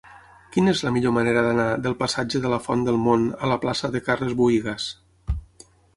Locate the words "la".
0.85-0.91, 2.55-2.61, 3.53-3.59